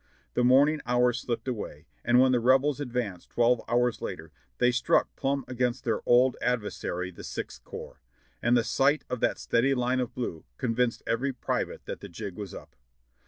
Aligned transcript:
The 0.33 0.43
morning 0.43 0.81
hours 0.87 1.19
slipped 1.19 1.47
away, 1.47 1.85
and 2.03 2.19
when 2.19 2.31
the 2.31 2.39
Rebels 2.39 2.81
ad 2.81 2.89
vanced 2.89 3.29
twelve 3.29 3.61
hours 3.67 4.01
later 4.01 4.31
they 4.57 4.71
struck 4.71 5.15
plum 5.15 5.45
against 5.47 5.83
their 5.83 6.01
old 6.07 6.37
adversary 6.41 7.11
the 7.11 7.23
Sixth 7.23 7.63
Corps, 7.63 8.01
and 8.41 8.57
the 8.57 8.63
sight 8.63 9.03
of 9.11 9.19
that 9.19 9.37
steady 9.37 9.75
Hne 9.75 10.01
of 10.01 10.15
blue 10.15 10.45
convinced 10.57 11.03
every 11.05 11.31
private 11.33 11.85
that 11.85 11.99
the 11.99 12.09
jig 12.09 12.35
was 12.35 12.51
up. 12.55 12.75